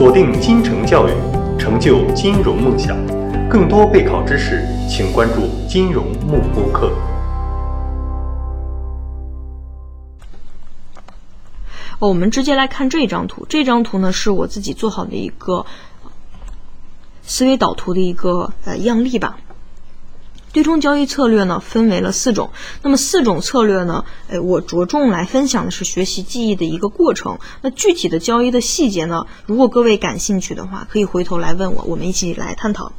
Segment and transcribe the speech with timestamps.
[0.00, 1.12] 锁定金城教育，
[1.58, 2.96] 成就金融梦想。
[3.50, 6.90] 更多备考知识，请关注金融慕播课。
[11.98, 13.44] 我们直接来看这张图。
[13.46, 15.66] 这张图呢，是我自己做好的一个
[17.20, 19.36] 思维导图的一个呃样例吧。
[20.52, 22.50] 对冲交易策略呢，分为了四种。
[22.82, 27.38] 那么四种策略呢，哎，我着重来分享的是学习记忆的一个过程。
[27.62, 32.92] 那具体的交易的细节呢，如果各位感兴趣的话，可以回头来问我，我们一起来探讨。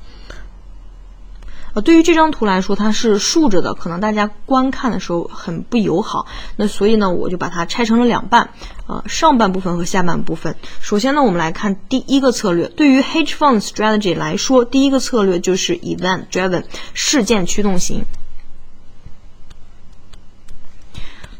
[1.73, 6.27] 呃，对于这张图来说，它是竖着的，可能大家观看的时候很不友好。
[6.57, 8.49] 那所以呢，我就把它拆成了两半，
[8.87, 10.55] 呃，上半部分和下半部分。
[10.81, 12.67] 首先呢，我们来看第一个策略。
[12.67, 18.03] 对于 hedge fund strategy 来说，第一个策略就是 event driven 事件驱动型。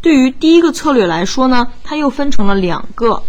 [0.01, 3.21] 对于第一个策略来说呢，它又分成了两个，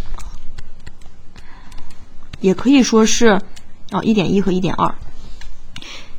[2.40, 3.40] 也可以说是
[3.90, 4.94] 啊一点一和一点二。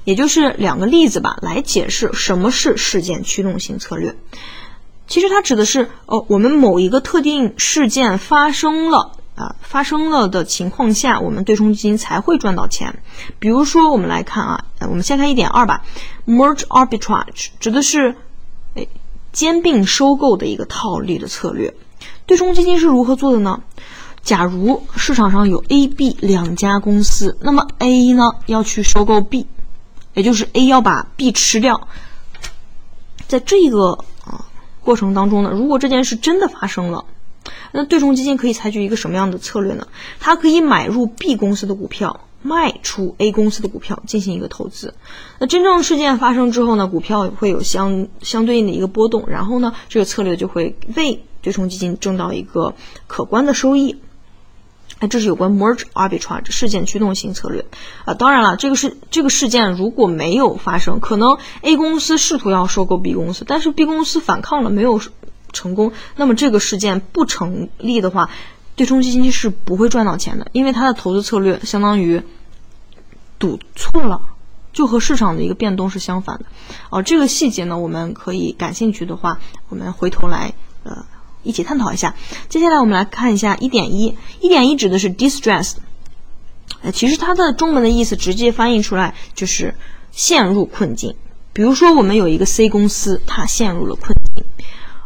[0.03, 4.15] 也就是两个例子吧，来解释什么是事件驱动型策略。
[5.07, 13.01] 其实它指的是哦，我们某一个特定事件发生了啊，发生了的情况下，我们对冲基金才会赚到钱。
[13.39, 15.83] 比如说，我们来看啊，我们先看一点二吧
[16.25, 18.15] ，merge arbitrage 指的是
[18.75, 18.87] 哎
[19.31, 21.73] 兼并收购的一个套利的策略。
[22.25, 23.61] 对冲基金是如何做的呢？
[24.21, 29.47] 假如市场上有 A、B 两家公司，那么 A 呢要去收购 B。
[30.13, 31.87] 也就是 A 要把 B 吃掉，
[33.27, 34.45] 在这个啊
[34.81, 37.05] 过程当中呢，如果这件事真的发生了，
[37.71, 39.87] 那对冲基金可以采取一个什么样的策略呢？
[40.19, 44.93] 它可以买入 B 公司的股票，卖出 A 公司的股票，进行一个投资。
[45.39, 52.75] 那真正事件发生之后呢，股票会有相相对应的一个波动，然后呢，这个策略就会为对冲基金挣到一个
[53.07, 53.99] 可观的收益。
[55.03, 57.65] 哎，这是有关 merge arbitrage 事件驱动型策略
[58.05, 58.13] 啊。
[58.13, 65.01] 当然了，这个是这个事件如果没有发生，可能 A 公司试图要收购 B 公司，但是 B 公司反抗了，没有
[65.51, 68.29] 成功，那么这个事件不成立的话，
[68.77, 72.21] 对冲基金是不会赚到钱的，因为它的投资策略相当于
[73.37, 74.21] 赌错了，
[74.71, 76.45] 就和市场的一个变动是相反的。
[76.89, 81.05] 哦，这个细节呢，我们可以感兴趣的话，我们回头来呃。
[81.43, 82.15] 一起探讨一下。
[82.49, 85.73] 接下来我们来看一下一点一，一点一指的是 distress，
[86.81, 89.75] 呃，其实它的中文的意思直接翻译出来就是
[90.11, 91.15] 陷入困境。
[91.51, 94.43] 比如说，我们有一个 C 公司，它陷入了困境，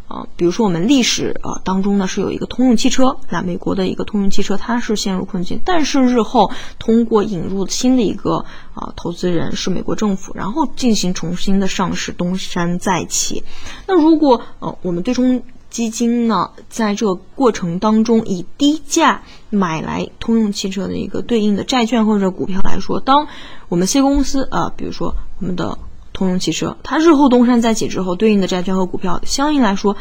[0.08, 6.50] 啊，比如说我们历史啊当中呢是有一个通用汽车，那美国的一个通用汽车它是陷入困境，但是日后
[6.80, 13.44] 通过引入新的一个啊投资人是美国政府，然后进行重新的上市，东山再起。
[13.88, 23.28] 那如果呃我们对冲基金呢，在这个过程当中，以低价买来通用汽车的一个对应的债券或者股票来说，当
[23.68, 25.78] 我们 C 公司啊，比如说我们的
[26.14, 29.98] 通用汽车，它日后东山再起之后，对应的债券和股票相应来说，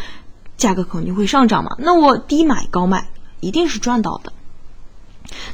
[0.56, 1.76] 价格肯定会上涨嘛。
[1.78, 3.10] 那我低买高卖，
[3.40, 4.32] 一定是赚到的。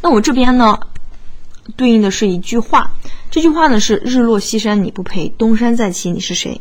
[0.02, 0.78] 那我这边呢，
[1.76, 2.92] 对应的是一句话，
[3.30, 6.60] 这句话呢是“日落西山你不陪，东山再起你是谁”。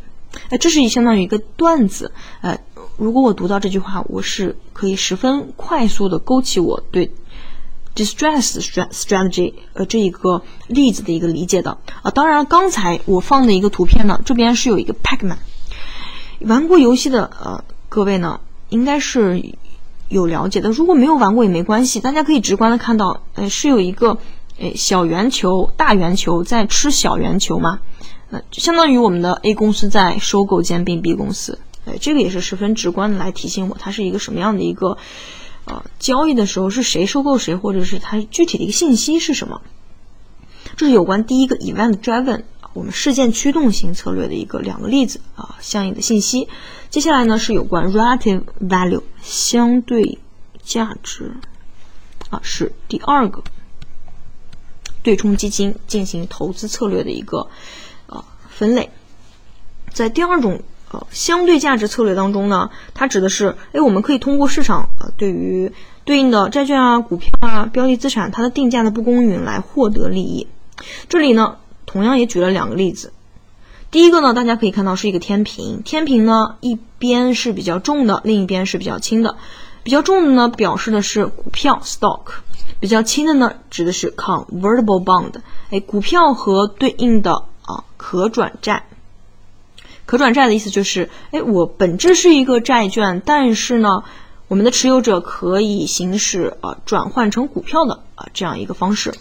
[0.49, 2.57] 哎，这是相当于一个段子，呃。
[3.01, 7.11] 如果我读到这句话，我是可以十分快速的勾起我对
[7.95, 12.11] distress strategy 呃这一个例子的一个理解的啊。
[12.11, 15.37] 当然，刚才我放的一个图片呢，这边是有一个 Pacman，
[16.41, 19.43] 玩过游戏的呃各位呢，应该是
[20.07, 20.69] 有了解的。
[20.69, 24.19] 如果没有玩过也没关系，大家可以直观的看到，呃，是有一个
[24.59, 27.79] 诶小圆球、大圆球在吃小圆球嘛，
[28.29, 31.57] 那相当于我们的 A 公司在收购兼并 B 公司。
[31.99, 34.97] 这个也是十分直观的来提醒我，它是一个什么样的一个，
[35.65, 39.61] 呃，交易的时候是谁收购谁，或者是它具体的一个信息是什么？
[40.77, 42.43] 这是有关第一个 event driven
[42.73, 46.47] 我们事件驱动型策略的一个两个例子啊，相应的信息。
[46.89, 50.19] 接下来呢是有关 relative value 相对
[50.63, 51.33] 价值
[52.29, 53.43] 啊，是第二个
[55.03, 57.49] 对冲基金进行投资策略的一个
[58.07, 58.89] 呃分类，
[59.91, 60.61] 在第二种。
[60.91, 65.71] 呃，相对价值策略当中呢，它指的是，哎，我们可以通过市场呃对于
[66.03, 70.47] 对应的债券啊、股票啊、标的资产它的定价的不公允来获得利益。
[71.07, 73.13] 这里呢，同样也举了两个例子。
[73.89, 79.37] 第一个呢，大家可以看到是一个天平，天平呢一边是比较重的，另一边是比较轻的。
[79.83, 82.21] 比较重的呢，表示的是股票 stock；
[82.79, 85.31] 比较轻的呢，指的是 convertible bond。
[85.71, 87.33] 哎，股票和对应的
[87.63, 88.85] 啊可转债。
[90.11, 94.03] 可转债的意思就是，哎，我本质是一个债券，但是呢，
[94.49, 99.13] 我们的持有者可以行使啊转换成股票的啊这样一个方式。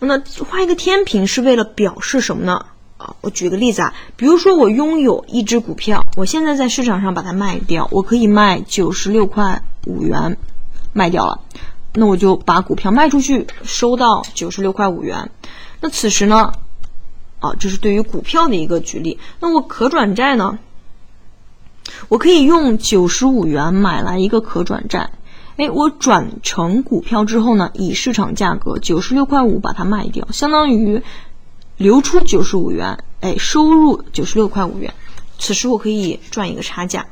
[0.00, 2.66] 那画一个天平是为了表示什么呢？
[2.96, 10.36] 啊，我举个例子啊，比如说我拥有一只股票，我现在在市场上把它卖掉，我可以卖九十六块五元，
[10.92, 11.38] 卖掉了，
[11.92, 15.30] 那我就把股票卖出去，收到九十六块五元。
[15.80, 16.52] 那此时呢，
[17.44, 19.18] 啊，这是对于股票的一个举例。
[19.40, 20.58] 那我可转债呢，
[22.08, 25.10] 我可以用九十五元买来一个可转债。
[25.56, 31.02] 哎，我转成股票之后呢，以市场价格九十六块五把它卖掉，相当于
[31.76, 34.94] 流出九十五元，哎，收入九十六块五元。
[35.38, 37.06] 此时我可以赚一个差价。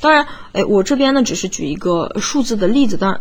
[0.00, 3.20] 当然，哎，我这边呢只是举一个数字的例子，当然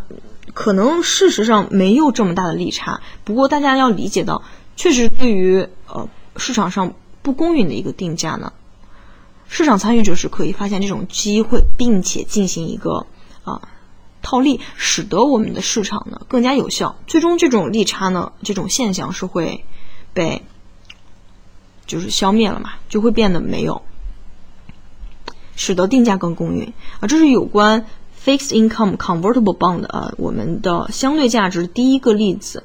[0.53, 3.00] 可能事实上没有这么大的利差。
[3.24, 4.44] 不过大家要理解到，
[4.75, 8.53] 确实对于呃市场上不公允的一个定价呢，
[9.47, 13.06] 市场参与者是可以发现这种机会，并且进行一个
[13.44, 13.62] 啊。
[14.25, 19.65] 套利使得我们的市场呢更加有效，最终这种利差呢这种现象是会
[20.13, 20.41] 被
[21.85, 23.81] 就是消灭了嘛，就会变得没有，
[25.57, 26.71] 使得定价更公允
[27.01, 27.07] 啊。
[27.07, 27.86] 这是有关
[28.25, 32.63] fixed income convertible bond 啊我们的相对价值第一个例子，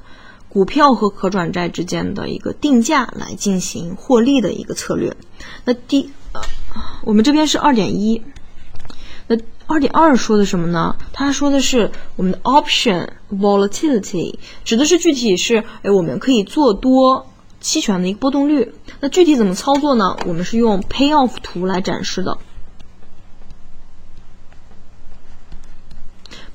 [0.48, 5.16] 股票和可转债之间的一个定价来进行获利的一个策略。
[5.64, 6.40] 那第呃
[7.04, 8.22] 我们这边是二点一。
[9.30, 9.36] 那
[9.66, 10.96] 二点二说的什么呢？
[11.12, 17.26] 它说的是我们的 option volatility，指的是具体是哎，我们可以做多
[17.60, 18.72] 期权的一个波动率。
[19.00, 20.16] 那具体怎么操作呢？
[20.24, 22.38] 我们是用 payoff 图来展示的。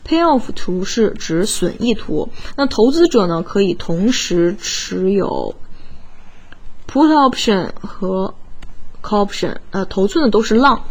[0.08, 2.30] Payoff 图是指损益图。
[2.56, 5.56] 那投资者呢，可以同时持有
[6.88, 8.34] put option 和
[9.02, 10.84] call option，呃，头寸的都是浪。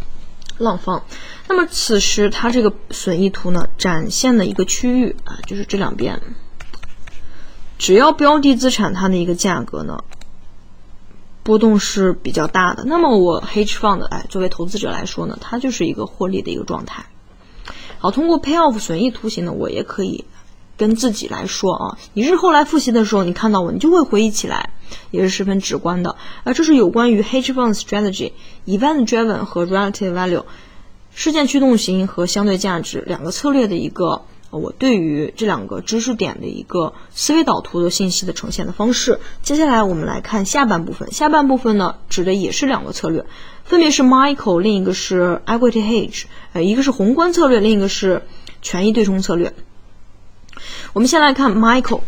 [0.59, 1.03] 浪方，
[1.47, 6.21] 那么此时它这个损益图呢，展现的一个区域啊，就是这两边，
[7.79, 10.03] 只要标的资产它的一个价格呢，
[11.41, 17.03] 波动是比较大的，那么我 hedge fund 哎，作为投资者来说呢，它就是一个获利的一个状态。
[18.03, 20.25] 好，通过 payoff 损益图形呢，我也可以
[20.75, 24.71] 跟自己来说啊，你日后来复习的时候，你看到我，你就会回忆起来。
[25.09, 28.33] 也是十分直观的，而这是有关于 hedge fund strategy、
[28.65, 30.43] event driven 和 relative value
[31.15, 34.25] 事件驱动型和相对价值两个策略的一个
[34.57, 39.19] 我对于这两个知识点的一个思维导图的信息的呈现的方式。
[39.41, 43.25] 接下来我们来看下半部分，下半部分呢指的也是两个策略，
[43.63, 46.23] 分别是 Michael，另一个是 equity hedge，
[46.53, 48.23] 呃，一个是宏观策略，另一个是
[48.61, 49.53] 权益对冲策略。
[50.93, 52.01] 我们先来看 Michael。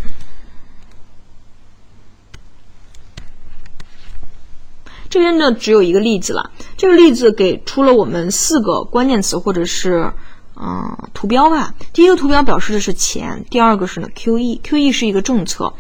[5.08, 10.12] 这边呢只有一个例子了，这个例子给出了我们四个关键词或者是
[10.56, 11.76] 啊图标吧。
[11.94, 15.74] 第一个图标表示的是钱，第二个是呢 QE，QE 是一个政策，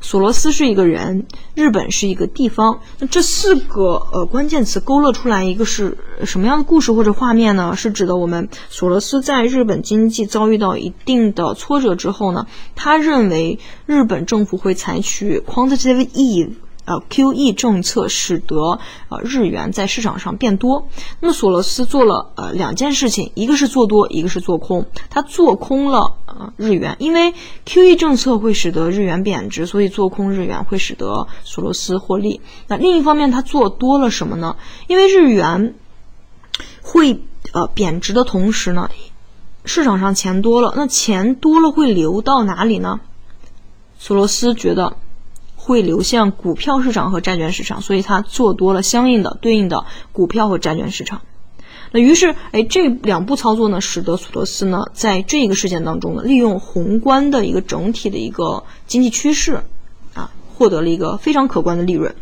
[0.00, 2.80] 索罗斯是一个人，日本是一个地方。
[2.98, 7.74] 那这四个呃关键词勾勒出来一个是什么样的故事或者画面呢？
[7.76, 16.50] 是指的我们索罗斯在日本经济遭遇到一定的挫折之后呢，他认为日本政府会采取 quantitative ease。
[16.86, 18.78] 呃，QE 政策使得
[19.08, 20.86] 呃日元在市场上变多。
[21.20, 24.84] 那么索罗斯做了呃两件事情，一个是做多，一个是做空。
[25.08, 27.32] 他做空了呃日元，因为
[27.64, 32.42] QE 政策会使得日元贬值，所以做空日元会使得索罗斯获利。
[32.68, 34.56] 那另一方面，他做多了什么呢？
[34.86, 35.74] 因为日元
[36.82, 38.90] 会呃贬值的同时呢，
[39.64, 43.00] 市场上钱多了，那钱多了会流到哪里呢？
[43.98, 44.96] 索罗斯觉得。
[45.64, 51.22] 会流向股票市场和债券市场，所以它做多了相应的对应的股票和债券市场。
[51.90, 59.62] 那于是，哎，这两步操作呢，使得索罗斯呢在这个事件当中呢，利用宏观的一个整体的一个经济趋势，
[60.12, 62.14] 啊，获得了一个非常可观的利润，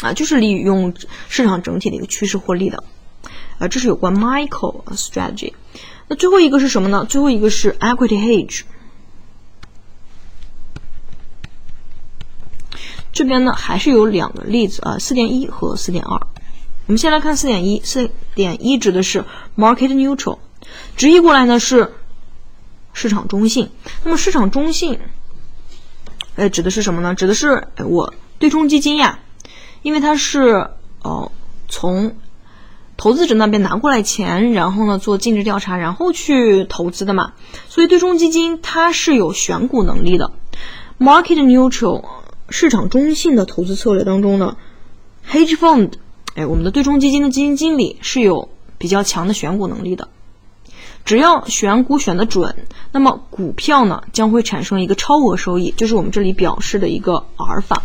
[0.00, 0.94] 啊，就是利用
[1.28, 2.82] 市场整体的一个趋势获利的。
[3.58, 5.52] 啊，这是有关 Michael strategy。
[6.08, 7.06] 那最后一个是什么呢？
[7.08, 8.62] 最后一个是 equity hedge。
[13.12, 16.26] 这边呢还是有两个例子啊，四点一和四点二。
[16.86, 19.24] 我们先来看四点一，四点一指的是
[19.56, 20.38] market neutral，
[20.96, 21.92] 直译过来呢是
[22.92, 23.70] 市场中性。
[24.02, 24.98] 那么市场中性，
[26.34, 27.14] 呃，指的是什么呢？
[27.14, 29.20] 指的是我对冲基金呀，
[29.82, 30.70] 因为它是
[31.02, 31.30] 哦
[31.68, 32.16] 从
[32.96, 37.34] 投资者那边拿过来钱，然后呢做尽职调查，然后去投资的嘛，
[37.68, 40.32] 所以对冲基金它是有选股能力的。
[40.98, 42.21] market neutral。
[42.52, 44.56] 市场中性的投资策略当中呢
[45.26, 45.92] ，hedge fund，
[46.34, 50.08] 哎，我们的对冲基金的基金经理是有比较强的选股能力的。
[51.04, 57.82] 只要选股选的准，那么股票呢将会产生一个超额收益，就是我们这里表示的一个阿尔法。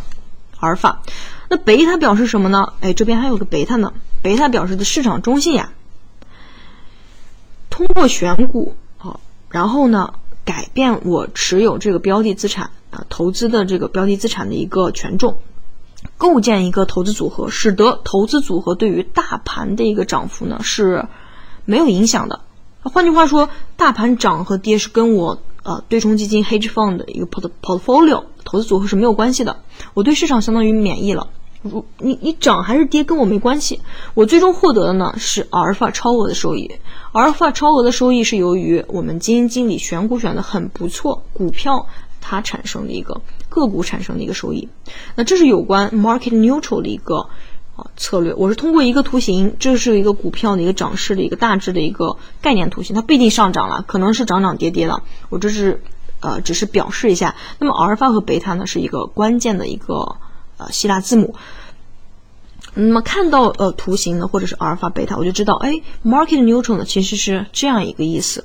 [0.60, 1.02] 阿尔法，
[1.50, 2.74] 那贝塔表示什么呢？
[2.82, 3.94] 哎，这边还有个贝塔呢。
[4.22, 5.72] 贝塔表示的市场中性呀。
[7.70, 9.20] 通过选股啊，
[9.50, 15.38] 然后呢改变我持有这个标的资产啊，投资的这个标的资产的一个权重，
[16.18, 21.06] 构建一个投资组合，使得投资组合对于大盘的一个涨幅呢是
[21.66, 22.42] 没有影响的。
[22.84, 29.58] 换句话说，大盘涨和跌是跟我呃对冲基金 hedge fund 的一个 port portfolio 投资组合是没有关系的。
[29.94, 31.28] 我对市场相当于免疫了。
[31.64, 33.82] 如你你涨还是跌跟我没关系，
[34.14, 36.72] 我最终获得的呢是阿尔法超额的收益。
[37.12, 41.88] 阿尔法超额的收益是由于我们基金经理选股选的很不错，股票
[42.28, 44.68] 它产生的一个个股产生的一个收益。
[45.16, 47.30] 那这是有关 market neutral 的一个
[47.78, 48.34] 啊策略。
[48.34, 55.02] 我是通过一个图形，这是一个股票的一个涨势的一个大致的一个概念图形，它不一定上涨了，可能是涨涨跌跌的。
[55.30, 55.82] 我这是
[56.20, 57.36] 呃只是表示一下。
[57.60, 60.18] 那么阿尔法和贝塔呢是一个关键的一个。
[60.60, 61.36] 呃，希腊字母。
[62.74, 68.44] 那么看到呃图形呢，或者是阿尔法、贝塔，我就知道，哎，market neutral 呢其实是这样一个意思。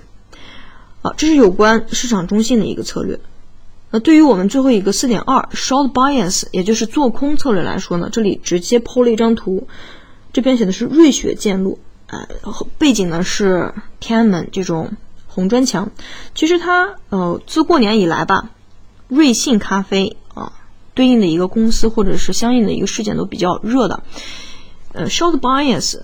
[1.00, 3.18] 啊，这是有关市场中性的一个策略。
[3.92, 9.68] 那对于我们最后一个四点二 short bias，也就是做空策略来说呢，这里直接抛了一张图，
[10.32, 12.26] 这边写的是瑞雪见鹿，呃，
[12.78, 14.90] 背景呢是天安门这种
[15.28, 15.90] 红砖墙。
[16.34, 18.50] 其实它呃自过年以来吧，
[19.06, 20.52] 瑞幸咖啡啊。
[20.94, 24.02] 对应的一个公司或者是相应的一个事件都比较热的，
[24.92, 26.00] 呃，short bias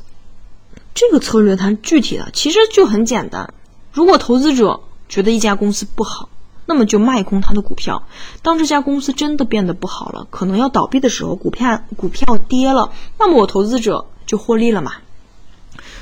[0.94, 3.52] 这个策略它具体的其实就很简单。
[3.92, 6.30] 如果投资者觉得一家公司不好，
[6.68, 8.06] 那么就卖空它的股票。
[8.42, 14.92] 当这家公司真的变得不好了，可能要倒闭的时候，股票股票跌了，那么我投资者就获利了嘛。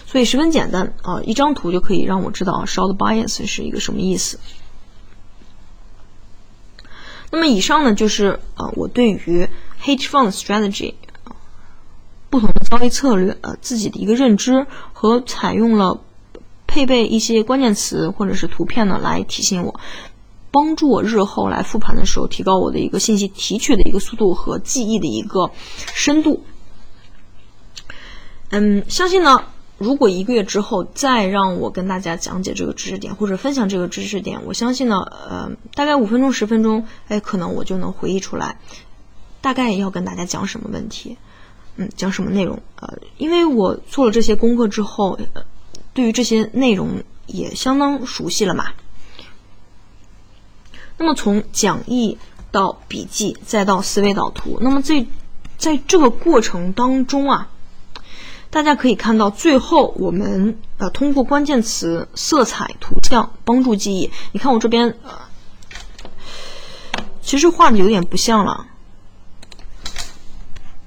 [0.07, 4.41] 所以十分简单啊，一张图就可以让我知道 short bias 是一个什么意思。
[7.31, 9.49] 那么以上呢，就是呃我对于
[9.83, 10.95] hedge fund strategy
[12.29, 16.01] 不同的交易策略呃自己的一个认知和采用了
[16.67, 19.81] 配备一些关键词或者是图片呢来提醒我，
[20.57, 25.51] 帮助我日后来复盘的时候提高我的一个信息提取的一个速度和记忆的一个
[25.93, 26.43] 深度。
[28.49, 29.45] 嗯，相信呢。
[29.79, 38.59] 如果一个月之后再让我跟大家讲解这个知识点或者分享这个知识点，我相信呢，呃，大概五分钟十分钟，哎，可能我就能回忆出来，
[39.43, 41.19] 大概要跟大家讲什么问题，
[41.77, 45.19] 嗯，讲什么内容，呃，因为我做了这些功课之后，
[45.93, 46.89] 对于这些内容
[47.27, 48.73] 也相当熟悉了嘛。
[50.99, 52.19] 那么从讲义
[52.50, 55.07] 到笔记再到思维导图，那么在
[55.59, 57.49] 在这个过程当中啊。
[58.49, 64.11] 大家可以看到，最后我们呃通过关键词、色彩、图像帮助记忆。
[64.33, 65.11] 你看我这边呃，
[67.21, 68.67] 其实画的有点不像了，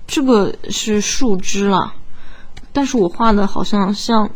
[0.08, 1.94] 这个是树枝了，
[2.74, 4.32] 但是我画的好像像，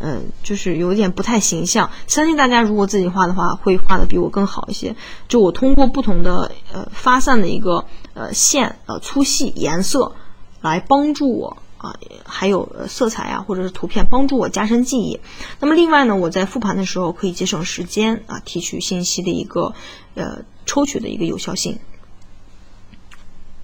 [0.00, 1.90] 嗯，就是有点不太形象。
[2.06, 4.96] 相信大家如果自己画的话，会画的比我更好一些。
[5.28, 10.12] 就我通过不同的呃发散的一个呃线呃粗细颜色
[10.60, 11.56] 来帮助我。
[11.78, 15.20] 啊，还有色彩啊，或者是图片，帮助我加深记忆。
[15.60, 19.72] 那么另外呢，我在复盘的时候可以节省时间啊，提取信息的一个
[20.16, 21.78] 呃抽取的一个有效性。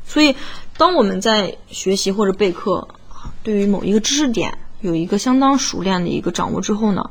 [0.07, 0.37] 所以，
[0.79, 2.87] 当我们在学习或者备课，
[3.43, 7.11] 对于某一个知识点有一个相当熟练的一个掌握之后呢，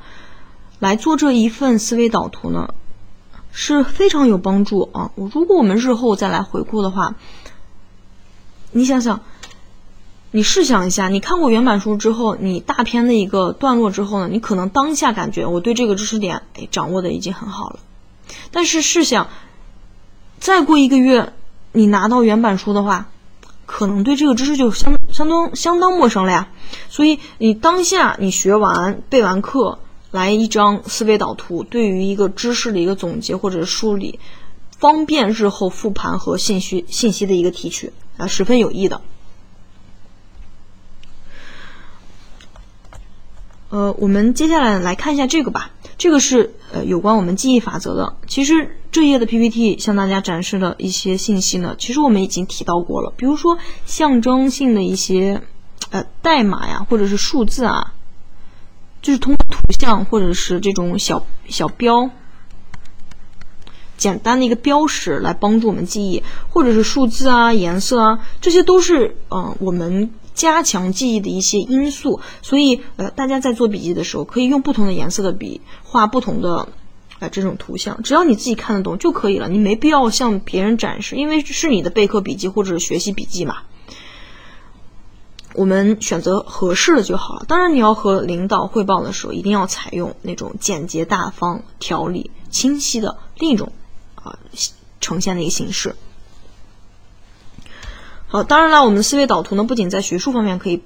[0.79, 2.73] 来做这一份思维导图呢，
[3.51, 5.11] 是非常有帮助啊。
[5.15, 7.15] 我如果我们日后再来回顾的话，
[8.71, 9.19] 你想想。
[10.35, 17.79] 你试想一下，你看过原版书之后，你大篇的一个段落之后呢，你可能当下感觉我对这个知识点哎掌握的已经很好了。
[18.49, 19.29] 但是试想，
[20.39, 21.33] 再过一个月，
[21.71, 23.09] 你拿到原版书的话，
[23.67, 26.49] 可能对这个知识就相相当相当陌生了呀。
[26.89, 29.79] 所以你当下你学完背完课，
[30.11, 34.19] 来一张思维导图，对于一个知识的一个总结或者梳理，
[34.77, 39.01] 方便日后复盘和信息信息的一个提取啊，十分有益的。
[43.69, 45.71] 呃，我们接下来来看一下这个吧。
[45.97, 48.17] 这个是呃有关我们记忆法则的。
[48.27, 51.75] 其实这页的 PPT 向大家展示了一些信息呢。
[51.77, 55.41] 其实我们已经提到过了，比如说象征性的一些
[55.91, 57.93] 呃代码呀，或者是数字啊，
[59.01, 62.09] 就是通过图像或者是这种小小标、
[63.97, 72.19] 简单的一个标识来帮助我们记忆，或者是数字啊、颜色啊，这些都是嗯我们加强记忆的一些因素。
[72.41, 76.67] 所以，呃，大家在做笔记的时候，可以用不同的颜色的笔画不同的。
[77.31, 83.59] 这种图像，只要你自己看得懂就可以了，你没必要向别人展示，因为是你的备课笔记或者学习笔记嘛。
[85.53, 87.45] 我们选择合适的就好了。
[87.47, 93.71] 当然，你要和领导汇报的时候，一定要采用那种简洁大方、条理清晰的另一种
[94.15, 94.37] 啊
[94.99, 95.95] 呈现的一个形式。
[98.33, 100.81] 好，当然了，我们的思维导图呢，不仅在学术方面可以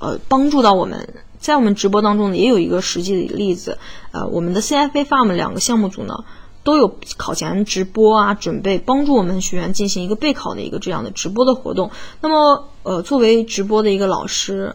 [0.00, 1.22] 呃帮助到我们。
[1.38, 3.78] 在我们直播当中呢，也有一个实际的例子，
[4.10, 6.24] 呃，我们的 CFA Farm 两个项目组呢，
[6.64, 11.92] 都有考前直播啊，准备帮助我们学员进行一个备考的一个这样的直播的活动。
[12.20, 14.74] 那么，呃，作为直播的一个老师，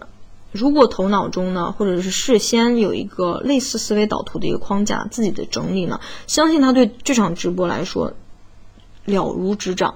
[0.53, 8.13] 如果头脑中呢，或者是事先有一个类似思维导图的一个框架，自己的整理呢，相信他对这场直播来说
[9.03, 9.95] 了如指掌，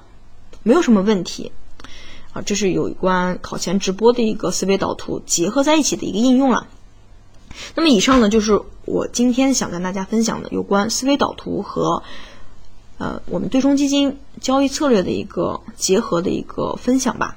[0.63, 1.53] 没有什么问题。
[2.33, 6.67] 啊，这是有关考前直播的一个思维导图结合在一起的一个应用了。
[7.75, 12.03] 那么以上呢，就是我今天想跟大家分享的有关思维导图和
[12.99, 17.35] 呃我们对冲基金交易策略的一个结合的一个分享吧。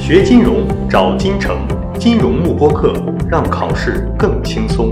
[0.00, 1.58] 学金融找金城，
[1.98, 2.94] 金融慕播课，
[3.28, 4.90] 让考试更轻松。